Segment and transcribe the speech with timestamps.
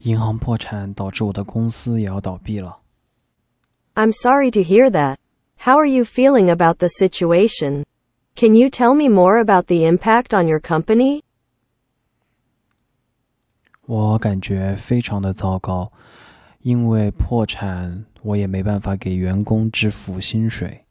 [0.00, 2.78] 银行破产导致我的公司也要倒闭了。
[3.94, 5.16] I'm sorry to hear that.
[5.58, 7.84] How are you feeling about the situation?
[8.34, 11.22] Can you tell me more about the impact on your company?
[13.86, 15.92] 我感觉非常的糟糕，
[16.60, 20.84] 因为破产，我也没办法给员工支付薪水。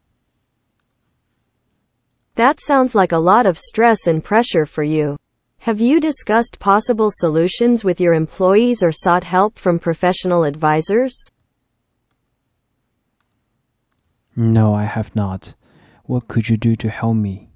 [2.36, 5.18] That sounds like a lot of stress and pressure for you.
[5.65, 11.15] Have you discussed possible solutions with your employees or sought help from professional advisors?
[14.35, 15.55] No, I have not.
[16.05, 17.51] What could you do to help me?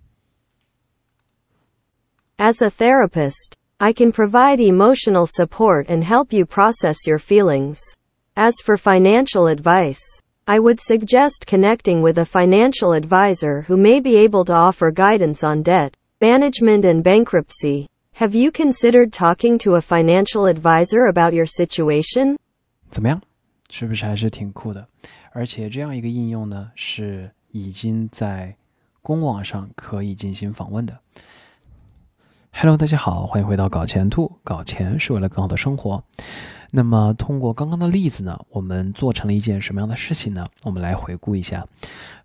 [2.38, 7.80] As a therapist, I can provide emotional support and help you process your feelings.
[8.36, 10.02] As for financial advice,
[10.46, 15.42] I would suggest connecting with a financial advisor who may be able to offer guidance
[15.42, 17.88] on debt, management, and bankruptcy.
[18.18, 22.36] Have you considered talking to a financial advisor about your situation?
[22.88, 23.20] 怎么样？
[23.68, 24.86] 是不是还是挺酷的？
[25.32, 28.54] 而且这样一个应用呢，是已经在
[29.02, 30.96] 公网上可以进行访问的。
[32.52, 34.30] Hello，大家好，欢迎回到搞钱兔。
[34.44, 36.00] 搞钱是为了更好的生活。
[36.70, 40.46] 那么通过刚刚的例子呢，我们做成了一件什么样的事情呢？
[40.62, 41.66] 我们来回顾一下。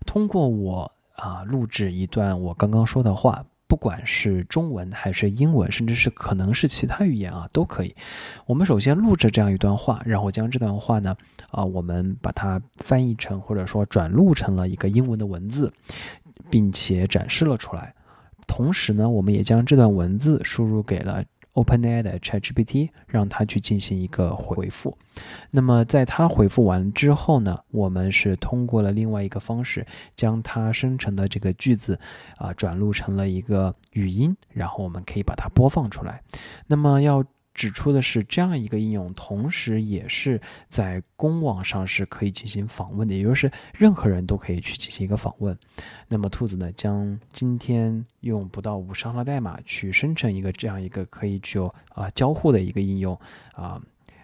[0.06, 7.94] 通过我啊录制一段我刚刚说的话，不管是中文还是英文，甚至是可能是其他语言啊，都可以。
[8.44, 11.16] 我们首先录制这样一段话，然后将这段话呢，
[11.52, 15.72] 啊，我们把它翻译成或者说转录成了一个英文的文字，
[16.50, 17.94] 并且展示了出来。
[18.48, 21.22] 同时呢，我们也将这段文字输入给了
[21.54, 24.96] OpenAI 的 ChatGPT，让它去进行一个回复。
[25.50, 31.98] 那么在它回复完之后呢，我们是通过了另外一个方式，将它生成的这个句子
[32.36, 36.22] 啊转录成了一个语音，然后我们可以把它播放出来。
[36.66, 45.56] 那么要指出的是，这样一个应用，同时也是在公网上是可以进行访问的，也就是任何人都可以去进行一个访问。
[46.08, 53.18] 那么兔子呢，将今天用不到五十行的代码去生成一个这样一个可以具有啊、交互的一个应用
[53.52, 53.80] 啊。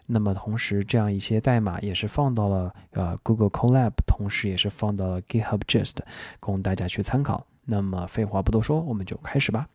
[0.07, 5.97] 那么同时，这样一些代码也是放到了呃 Google Colab，同时也是放到了 GitHub Gist，
[6.39, 7.45] 供大家去参考。
[7.65, 9.67] 那么废话不多说，我们就开始吧。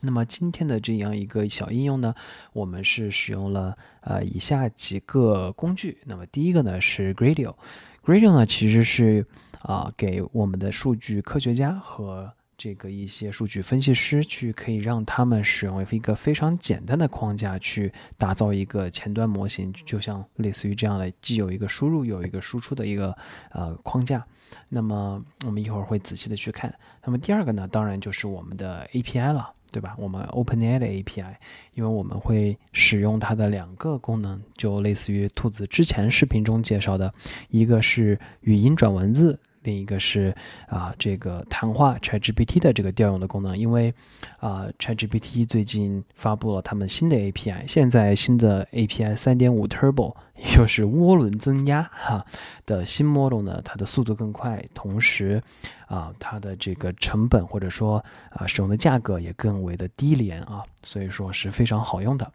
[0.00, 2.14] 那么今天的这样一个小应用呢，
[2.52, 5.98] 我们是使用了呃以下几个工具。
[6.04, 9.26] 那么第一个呢是 Gradio，Gradio 呢其实是
[9.62, 23.16] 啊、给我们的数据科学家和这个一些数据分析师去可以让他们使用一个非常简单的框架去打造一个前端模型，就像类似于这样的，既有一个输入有一个输出的一个
[23.50, 24.24] 呃框架。
[24.68, 26.72] 那么我们一会儿会仔细的去看。
[27.04, 29.94] 那么第二个呢，当然就是我们的 API 了，对吧？
[29.98, 31.34] 我们 OpenAI 的 API，
[31.74, 37.12] 因为我们会使用它的两个功能，就类似于兔子之前视频中介绍的，
[37.50, 39.38] 一个是语音转文字。
[39.68, 40.34] 另一个是
[40.66, 43.92] 啊，这个谈话 ChatGPT 的这个调用的功能，因为
[44.40, 52.24] 啊，ChatGPT 最近发布了他们新的 API，现在新的 API 3.5 Turbo，也就是涡轮增压哈
[52.64, 55.38] 的新 model 呢，它的速度更快，同时
[55.86, 62.32] 啊，它的这个成本或者说啊使用的价格也更为的低廉啊，所以说是非常好用的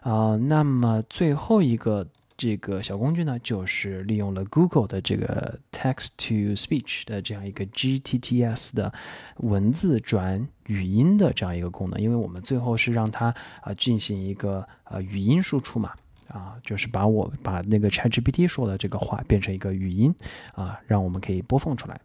[0.00, 0.36] 啊。
[0.36, 2.06] 那么最后一个。
[2.42, 8.92] 这个小工具呢，就是利用了 Google 的这个 Text to Speech 的这样一个 GTTS 的
[9.36, 15.92] 文字转语音的这样一个功能，因为我们最后是让它啊、进行一个呃语音输出嘛，
[16.26, 20.12] 啊，就是把我把那个 ChatGPT 说的这个话变成一个语音
[20.56, 22.00] 啊，让我们可以播放出来。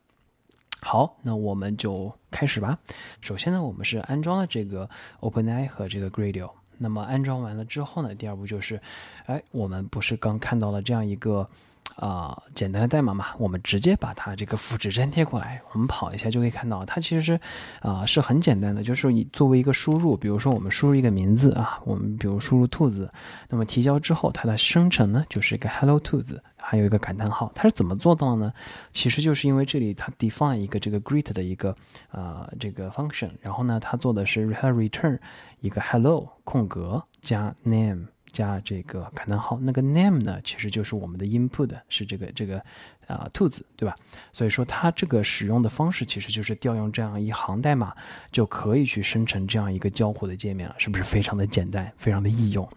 [0.83, 2.77] 好，那我们就开始吧。
[3.21, 4.87] 首先呢，我们是安装了这个
[5.19, 6.51] OpenAI 和这个 Gradio。
[6.77, 8.79] 那么安装完了之后呢，第二步就是，
[9.25, 11.47] 哎，我们不是刚看到了这样一个
[11.95, 13.27] 啊、简单的代码嘛？
[13.39, 17.39] 我们直接把它这个复制粘贴过来，我们跑一下就可以看到，它其实是
[17.81, 23.09] 啊、是很简单的，就是你作为一个输入，比如说我们输入一个名字啊，我们比如输入兔子，
[23.49, 28.51] 那么提交之后，它的生成呢就是一个 Hello 兔子，还有一个感叹号，它是怎么做到呢？
[28.91, 31.73] 其实就是因为这里它 define 一个这个 greet 的一个
[32.09, 35.17] 啊、这个 function，然后呢，它做的是 return
[35.61, 42.63] 一个 hello 空格加 name 加这个感叹号，那个 name 呢，其实就是我们的 input 是这个这个
[43.07, 43.95] 啊、兔子，对吧？
[44.33, 47.95] 所以说它这个使用的方式其实就是调用这样一行代码
[48.31, 52.67] 就可以去生成这样一个交互的界面了，是不是非常的简单，非常的易用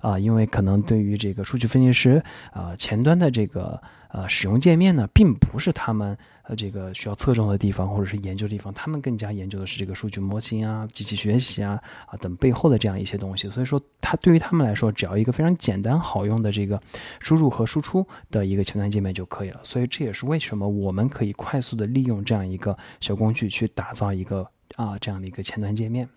[0.00, 2.22] 啊、因为可能对于这个数据分析师
[2.52, 13.48] 啊、前端的这个呃使用界面呢，并不是他们呃这个需要侧重的地方或者是研究的地方，他们更加研究的是这个数据模型啊、机器学习啊啊等背后的这样一些东西。
[13.50, 16.80] 所以说，它对于他们来说，只要一个非常简单好用的这个
[17.20, 19.60] 输入和输出的一个前端界面就可以了。
[19.62, 26.08] 所以这也是为什么我们可以快速的利用这样一个小工具去打造一个啊这样的一个前端界面。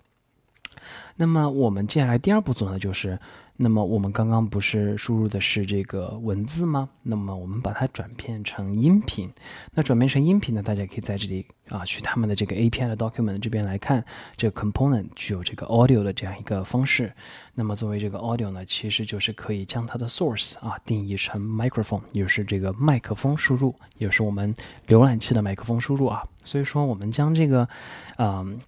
[1.18, 3.20] 那么我们接下来第二步做呢，就是，
[3.64, 6.90] 那么我们刚刚不是输入的是这个文字吗？
[7.04, 9.32] 那么我们把它转变成音频。
[9.76, 14.04] 那转变成音频呢，大家可以在这里啊，去他们的这个 API 的 document 这边来看，
[14.36, 17.14] 这个 component 具有这个 audio 的这样一个方式。
[17.54, 24.52] 那么作为这个 audio 呢，其实就是可以将它的 source 啊定义成 microphone，也就是这个麦克风输入，也是我们
[24.88, 26.24] 浏览器的麦克风输入啊。
[26.44, 27.70] 所以说我们将这个，
[28.18, 28.60] 嗯。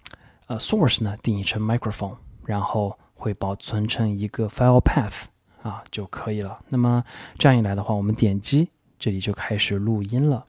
[0.46, 2.14] 呃，source 呢定义成 microphone，
[2.44, 5.22] 然后会保存成一个 file path
[5.62, 6.60] 啊就可以了。
[6.68, 7.02] 那么
[7.38, 8.68] 这样一来的话，我们点击
[8.98, 10.44] 这里就开始录音了。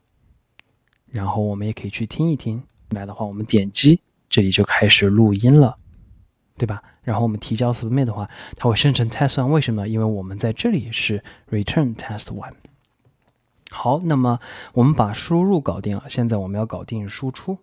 [1.08, 2.62] 然后我们也可以去听一听。
[2.90, 5.78] 来的话，我们点击这里就开始录音了，
[6.58, 6.84] 对吧？
[7.04, 9.48] 然后我们提交 submit 的话，它会生成 test one。
[9.48, 9.88] 为什么？
[9.88, 12.52] 因为我们在这里是 return test one。
[13.72, 14.38] 好，那么
[14.74, 17.58] 我们把输入搞定了，现在我们要搞定输出。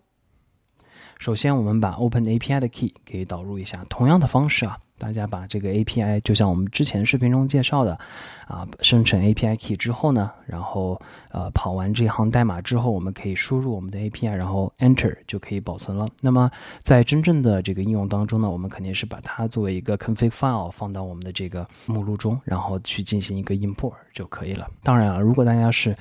[1.19, 3.85] 首先，我们把 Open API 的 key 给导入一下。
[3.87, 7.99] 同样的方式啊，大家把这个 API 就像我们之前视频中介绍的
[8.47, 10.97] 啊，生成 API key 之后呢，然后
[11.29, 16.07] 呃跑完这行代码之后，我们可以输入我们的 API，然后 Enter 就可以保存了。
[16.21, 16.49] 那么
[16.81, 24.65] 在真正的这个应用当中呢，我们肯定是把它作为一个 config file 放到我们的这个目录中，然后去进行一个 import 就可以了。
[24.83, 25.93] 当然了，如果大家是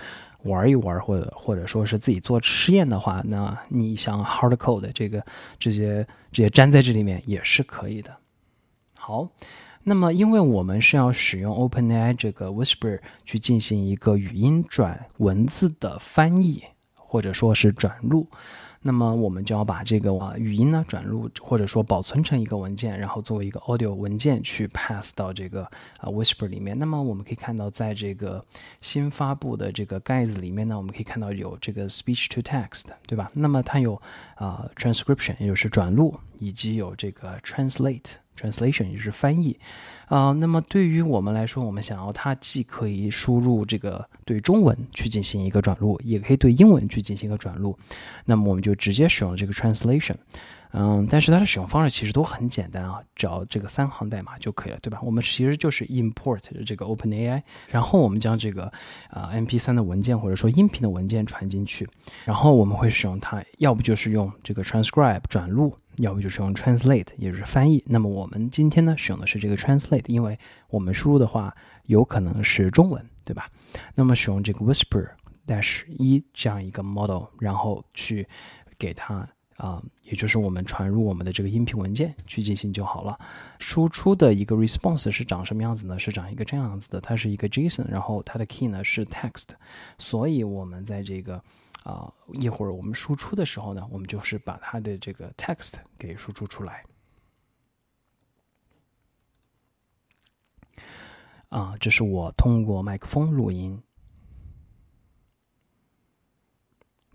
[0.45, 5.25] 玩一玩，或者或者说是自己做实验的话，那你想 hard code 这个
[5.59, 8.17] 这些这些粘在这里面也是可以的。
[9.05, 9.29] 好，
[9.83, 16.63] 那么因为我们是要使用 OpenAI 这个 Whisper 去进行一个语音转文字的翻译，
[16.95, 18.29] 或者说是转录。
[18.81, 25.65] 那么我们就要把这个啊语音呢转录或者说保存成一个文件，然后作为一个 audio 文件去 pass 到这个
[25.99, 26.79] 啊 Whisper 里面。
[26.79, 28.45] 那么我们可以看到，在这个
[28.81, 33.29] 新发布的这个盖子里面呢，我们可以看到有这个 speech to text，对吧？
[33.35, 34.01] 那么它有
[34.37, 38.13] 啊 transcription，也就是转录，以及有这个 translate。
[38.39, 39.59] Translation 也就是翻译，
[40.07, 47.79] 啊，那么对于我们来说，我们想要它既可以输入这个对中文去进行一个转录，也可以对英文去进行一个转录，
[48.25, 50.17] 那么我们就直接使用这个 translation。
[50.75, 54.99] 嗯，但是它的使用方式其实都很简单啊，只要这个三行代码就可以了，对吧？
[55.03, 58.73] 我们其实就是 import 这个 OpenAI，然后我们将这个
[59.11, 61.87] 啊 MP3 的文件或者说音频的文件传进去，
[62.25, 67.83] 然后我们会使用它，要不就是用这个 transcribe 转录，要不就是用 translate 也就是翻译。
[67.87, 71.55] 那么我们今天呢使用的是这个 translate，因为我们输入的话
[71.87, 73.51] 有可能是中文，对吧？
[73.95, 75.11] 那么使用这个 Whisper
[75.47, 78.27] Dash 一这样一个 model，然后去
[78.79, 79.29] 给它。
[79.59, 83.17] 啊，也就是我们传入我们的这个音频文件去进行就好了。
[83.61, 85.97] 输出的一个 response 是长什么样子呢？
[85.97, 89.51] 是长一个这样子的，它是一个 JSON，然后它的 key 呢是 text。
[89.99, 91.41] 所以我们在这个
[91.85, 96.85] 啊一会儿我们输出的时候呢，我们就是把它的这个 text 给输出出来。
[101.49, 103.83] 啊，这是我通过麦克风录音。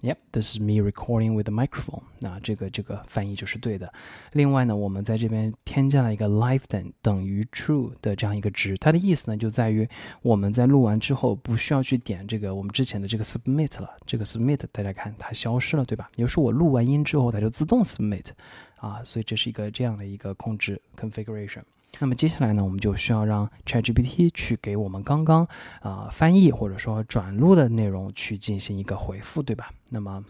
[0.02, 2.04] Yep, this is me recording with the microphone.
[2.20, 3.92] 那这个这个翻译就是对的。
[4.34, 9.90] 另外呢，我们在这边添加了一个 live 等等于 true 的这样一个值，它的意思呢就在于
[10.22, 13.90] 我们在录完之后不需要去点这个我们之前的这个 submit 了。
[14.06, 16.08] 这个 submit 大家看它消失了，对吧？
[16.16, 18.28] 也就是我录完音之后它就自动 submit
[18.76, 21.64] 啊，所以这是一个这样的一个控制 configuration。
[22.00, 25.48] 那么接下来呢，我们就需要让 ChatGPT 去给我们刚刚
[25.82, 29.72] 啊翻译或者说转录的内容去进行一个回复，对吧？
[29.90, 30.24] 那么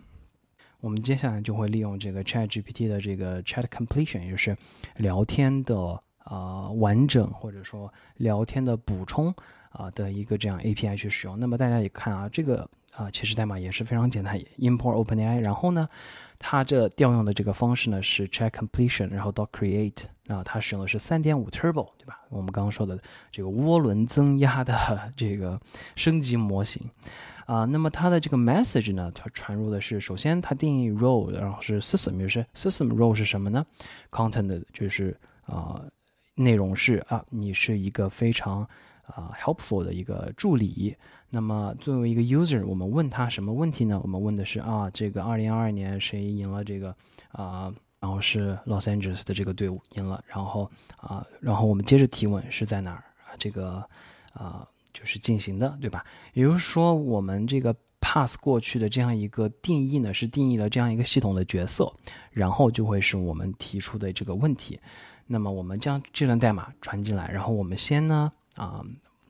[0.80, 4.56] 我们接下来就会利用这个 ChatGPT 的这个 Chat Completion，也就是
[4.98, 9.34] 聊天的啊完整或者说聊天的补充
[9.72, 11.38] 啊的一个这样 API 去使用。
[11.40, 15.88] 那么大家也看啊，这个啊其实代码也是非常简单，import OpenAI，然后呢。
[16.40, 22.20] 它这调用的这个方式呢是 check completion，然后到 create，啊，它使用的是三点五 turbo，对吧？
[22.30, 22.96] 我们刚刚说的
[23.32, 24.76] 这个涡轮增压的
[25.18, 25.60] 这个
[25.96, 26.88] 升级模型，
[27.48, 33.66] 啊，那么它的这个 message 呢，它传入的是首先它定义 role，然后是 system，就是 system role 是什么呢
[34.12, 35.82] ？content 就是啊，
[36.36, 38.68] 内容是啊，你是一个非常
[39.08, 40.96] 啊 helpful 的一个助理。
[41.30, 44.00] 那么作为一个 user，我们问他什么问题呢？
[44.02, 46.96] 我们问的是啊，这个二零二二年谁赢了这个
[47.32, 47.74] 啊？
[48.00, 50.24] 然后是 Los Angeles 的这个队伍赢了。
[50.28, 53.36] 然后啊，然后我们接着提问是在哪儿啊？
[53.38, 53.84] 这个
[54.34, 56.06] 啊，就是进行的，对吧？
[56.34, 61.92] 也就是说，我们这个 pass 过去的这样一个定义呢，是定义了这样一个系统的角色，
[62.32, 64.80] 然后就会是我们提出的这个问题。
[65.26, 68.84] 那么我们将这段代码传进来，然后我们先呢，啊，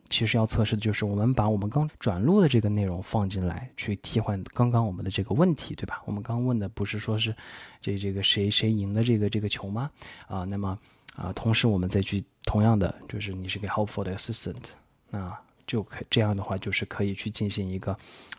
[0.10, 6.02] 其实要测试的就是我们把我们刚转录的这个内容放进来，去替换刚刚我们的这个问题，对吧？
[6.06, 7.36] 我们刚问的不是说是
[7.82, 9.92] 这这个谁谁赢的这个这个球吗？
[10.28, 10.80] 啊，那么
[11.16, 14.70] 啊，同时我们再去同样的，就是你是个 helpful 的 assistant，
[15.10, 17.92] 那就可这样的话就是可以去进行一个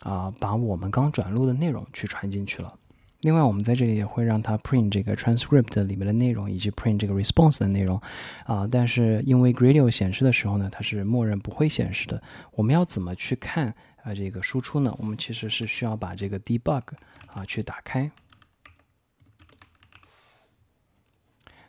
[0.03, 2.78] 啊，把我们刚转录的内容去传进去了。
[3.21, 8.01] 另外，我们在这里也会让它 print 这个 transcript 里面的内容，以及 print 这个 response 的内容，
[8.45, 12.23] 啊，但是因为 Gradio 显示的时候呢，它是默认不会显示的。
[12.53, 14.95] 我们要怎么去看啊这个输出呢？
[15.01, 16.83] 我们其实是需要把这个 debug
[17.27, 18.09] 啊去打开。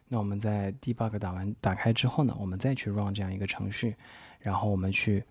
[0.07, 3.95] 那我们在 debug 打完打开之后呢，我们再去 run 这样一个程序，
[4.39, 5.23] 然后我们去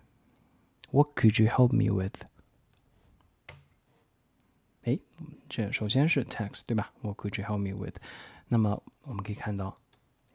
[0.91, 2.28] What could you help me with？
[4.84, 4.98] 哎，
[5.48, 6.90] 这首先是 text 对吧？
[7.00, 7.96] What could you help me with？
[8.48, 9.78] 那么我们可以看到，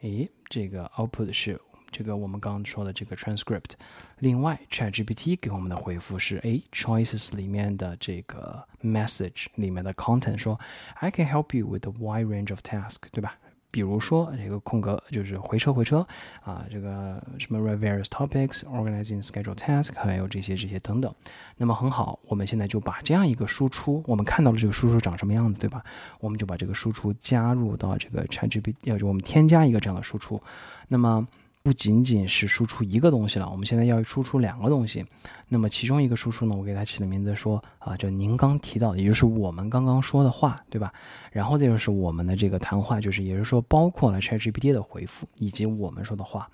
[0.02, 1.60] 哎，这个 output 是
[1.92, 3.72] 这个我们刚刚说的这个 transcript。
[4.20, 10.60] 另外，ChatGPT 给我们的回复是，哎，choices 里面的这个 message 里面的 content 说，
[10.96, 13.38] I can help you with a wide range of tasks，对吧？
[13.75, 16.07] 比如说这个空格就是回车回车
[16.45, 21.13] 啊，这个什么 various topics, organizing schedule task，还有这些这些等等。
[21.57, 25.83] 那么很好，我们现在就把这样一个输出，我们看到了这个输出长什么样子，对吧？
[26.21, 30.41] 我们就把这个输出加入到这个 ChatGPT，要就我们添加一个这样的输出。
[30.87, 31.27] 那么
[31.65, 35.03] 不仅仅是输出一个东西了，我们现在要输出两个东西。
[35.49, 40.93] 那么其中一个输出呢，我给它起的名字说啊，就您刚提到的，也就是我们刚刚说的话，对吧？
[41.33, 46.47] 然后这就是我们的这个谈话，就是也就是说包括了 ChatGPT 的回复以及我们说的话。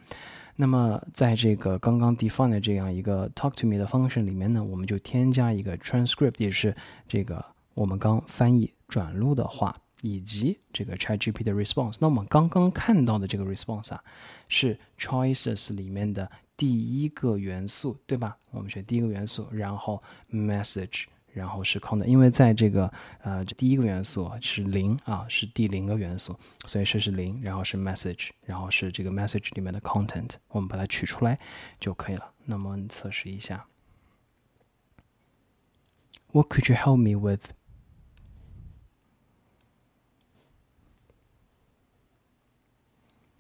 [0.55, 6.73] 那么在这个刚刚 define 的这样一个 talk to me 的 function 里面呢，我们就添加一个 transcript，也是
[7.09, 9.75] 这个我们刚翻译转录的话。
[10.03, 14.03] 以及这个 ChatGPT 的 response，那我们刚刚看到的这个 response 啊，
[14.49, 18.37] 是 choices 里面的第一个元素，对吧？
[18.51, 22.91] 我们选第一个元素，然后 message，然后是 content，因为在这个
[23.23, 31.39] 呃这第一个元素是零啊，是第零个元素，所以这是零，然后是 message，然后是这个 message 里面的 content，我们把它取出来
[31.79, 32.33] 就可以了。
[32.47, 33.67] 那么你测试一下
[36.33, 37.53] ，What could you help me with？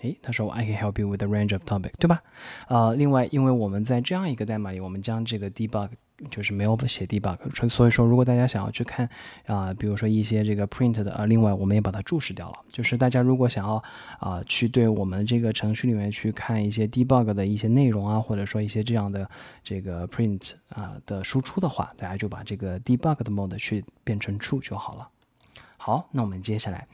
[0.02, 2.22] 诶，他说 I can help you with a range of topic，对吧？
[2.68, 5.90] 呃，另外，因为我们在这样一个代码里，我们将这个 debug
[6.30, 9.08] 就是没有写 debug，所以说如果大家想要去看
[9.46, 12.58] 啊，比如说一些这个 print 的啊，另外我们也把它注释掉了。
[12.70, 13.82] 就是大家如果想要
[14.18, 19.28] 啊，去对我们这个程序里面去看一些 debug 的一些内容啊，或者说一些这样的
[19.62, 25.08] 这个 print 啊的输出的话，大家就把这个 debug 的 mode 去变成 true 就好了。
[25.76, 26.86] 好，那我们接下来。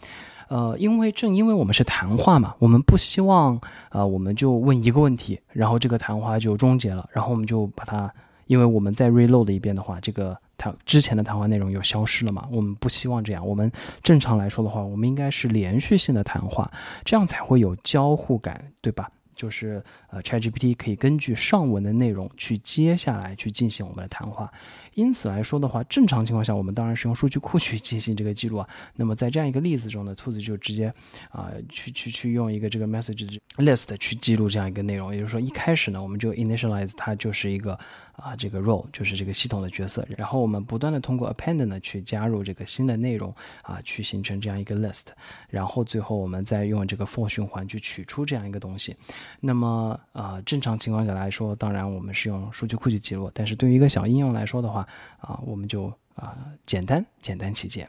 [0.48, 3.60] 呃，因为正因为我们是谈话嘛，我们不希望
[3.90, 8.12] 呃，我们就问一个问题，然后这个谈话就终结了，然后我们就把它，
[8.46, 13.46] 因为我们再 reload 一遍的话，这个谈之前的谈话内容又消失了嘛，我们不希望这样。
[13.46, 13.70] 我们
[14.02, 16.70] 正常来说的话，我们应该是连续性的谈话，
[17.04, 19.10] 这样才会有交互感，对吧？
[19.36, 24.50] 就是呃，ChatGPT 可以根据上文的内容去接下来去进行我们的谈话。
[24.94, 28.68] 因此来说的话，正常情况下，我们当然是用数据库 去进行这个记录啊。
[28.94, 30.92] 那么在这样一个例子中呢，兔子就直接
[31.30, 35.14] 啊，去去去用一个这个 message list 去记录这样一个内容。
[35.14, 37.78] 也就是说，一开始呢，我们就 initialize 它就是一个
[38.14, 40.06] 啊这个 role，就是这个系统的角色。
[40.16, 45.08] 然后我们不断的通过 append 呢去加入这个新的内容啊，去形成这样一个 list。
[45.50, 48.96] 然后最后我们再用这个 for 循环去取出这样一个东西。
[49.40, 53.30] 那么啊，正常情况下来说，当然我们是用数据库去记录。
[53.32, 54.86] 但是对于一个小应用来说的话，
[55.18, 57.88] 啊，我们就啊简单简单起见。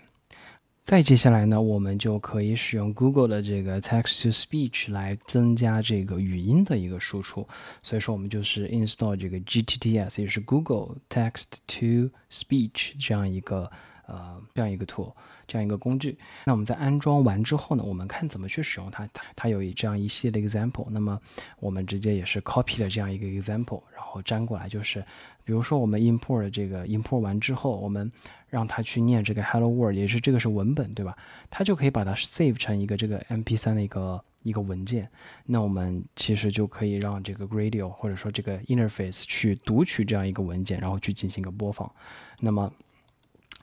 [0.83, 7.45] 再接下来呢，我们就可以使用 Google 的这个 Text to Speech 来增加这个语音的一个输出。
[7.83, 13.69] 所以说，我们就是 install 这个 GTTS，也是 Google Text to Speech 这样一个
[14.07, 15.13] 呃这样一个 tool。
[15.49, 19.07] 这样一个工具，那我们在安装完之后呢，我们看怎么去使用它。
[19.13, 21.17] 它它有这样一系列的 example，那么
[21.61, 24.99] 我们直接也是 copy 了这样一个 example，然后粘过来，就是
[25.45, 28.11] 比如说我们 import 这个 import 完之后，我们
[28.49, 31.17] 让它去念这个 hello world，也是这个是文本对吧？
[31.49, 35.09] 它就可以把它 save 成一个这个 MP3 的一个一个文件。
[35.45, 41.89] 那我们其实就可以让这个 radio 或者说这个 interface 去读取这样一个文件，然后去进行一个播放。
[42.37, 42.69] 那么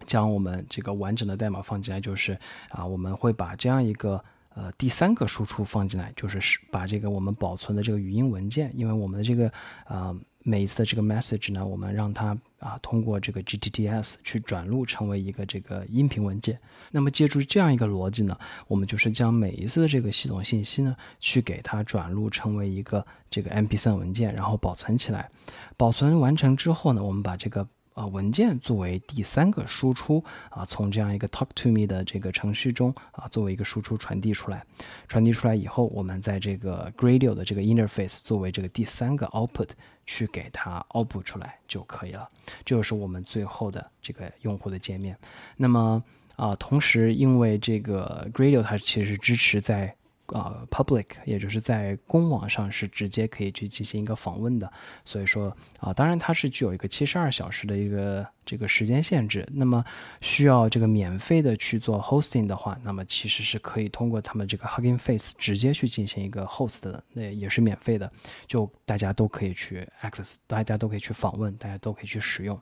[0.06, 4.22] 将我们这个完整的代码放进来，就是啊，我们会把这样一个
[4.54, 9.50] 呃第三个输出放进来，就是是把这个我们保存的这个语音文件，因为我们的这个
[9.84, 10.14] 啊
[10.46, 16.60] 每一次的这个 message 呢，我们让它啊通过这个 GTTS 去转录成为一个这个音频文件。
[16.90, 25.30] 那么借助这样一个逻辑呢，我们就是将每一次的这个系统信息呢，去给它转录成为一个这个 MP3 文件，然后保存起来。
[25.78, 34.64] 保存完成之后呢，我们把这个啊，文件作为第三个输出啊，从这样一个 Talk to Me 的这个程序中啊，作为一个输出传递出来。
[35.08, 39.68] 传递出来以后，我们在这个 Gradio 的这个 interface 作为这个第三个 output
[40.06, 42.28] 去给它 output 出来就可以了。
[42.64, 45.16] 这就是我们最后的这个用户的界面。
[45.56, 46.02] 那么
[46.36, 49.94] 啊，同时因为这个 Gradio 它其实支持在
[50.34, 54.70] 啊，public，也就是在公网上是直接可以去进行一个访问的，
[55.04, 59.48] 所以说啊，当然它是具有一个七十二小时的一个这个时间限制。
[59.52, 59.84] 那么
[60.20, 68.10] 需要这个免费的去做 hosting 的话，那么其实是可以通过他们这个 Hugging Face 直接去进行一个 host 的，那也是免费的，
[68.48, 72.60] 就大家都可以去 access，大家都可以去访问，大家都可以去使用，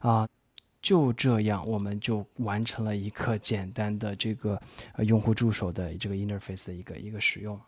[0.00, 0.26] 啊。
[0.84, 4.60] 就这样，我们就完成了一个简单的这个
[4.92, 7.58] 呃用户助手的这个 interface 的一个一个使用。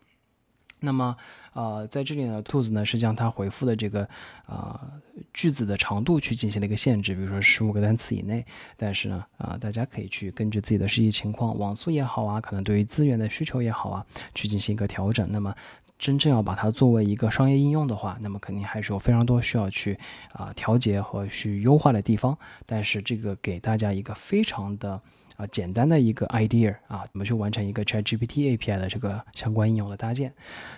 [0.78, 1.16] 那么，
[1.54, 4.06] 呃，在这里呢，兔子呢是将它回复的这个
[4.44, 4.92] 啊
[5.32, 8.44] 句子的长度去进行了一个限制，比如说十五个单词以内。
[8.76, 15.26] 但是呢，啊，大家可以去根据自己的实际情况，网速也好啊，可能对于资源的需求也好啊，去进行一个调整。
[15.30, 15.56] 那么。
[15.98, 19.98] 真正要把它作为一个商业应用的话，那么肯定还是有非常多需要去
[20.32, 22.36] 啊调节和去优化的地方。
[22.64, 25.00] 但是这个给大家一个非常的。
[25.36, 30.32] 啊，简单的一个 idea 啊，怎么去完成一个 ChatGPT API 的这个相关应用的搭建？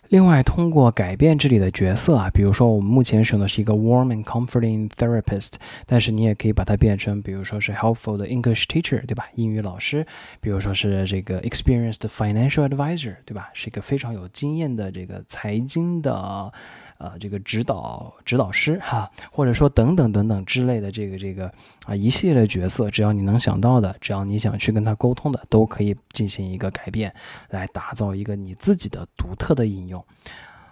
[0.09, 5.55] 另外，通过改变这里的角色啊，比如说我们目前使用的是一个 warm and comforting therapist，
[5.87, 9.27] 但是你也可以把它变成，比如说是 helpful 的 English teacher，对吧？
[9.35, 10.07] 英语老师，
[10.41, 13.49] 比如说是这个 experienced financial advisor，对吧？
[13.55, 16.53] 是一个非常有经验的这个财经的。
[16.99, 21.47] 呃，这个指导指导师哈，或者说等等等等之类的这个这个
[21.87, 27.15] 啊一系列的角色，只要你能想到的，只要你想想去跟他沟通的，都可以进行一个改变，
[27.51, 30.03] 来打造一个你自己的独特的应用。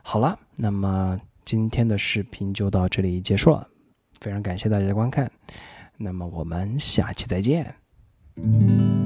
[0.03, 3.69] 好了，那么今天的视频就到这里结束了，
[4.21, 5.31] 非常感谢大家的观看，
[5.99, 9.06] 那么我们下期再见。